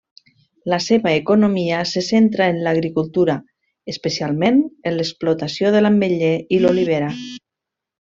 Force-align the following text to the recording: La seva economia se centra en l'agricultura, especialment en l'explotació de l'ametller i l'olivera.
La 0.71 0.77
seva 0.83 1.09
economia 1.17 1.81
se 1.89 2.01
centra 2.07 2.47
en 2.53 2.57
l'agricultura, 2.67 3.35
especialment 3.93 4.57
en 4.93 4.97
l'explotació 5.01 5.75
de 5.77 5.83
l'ametller 5.85 6.33
i 6.59 6.65
l'olivera. 6.65 7.11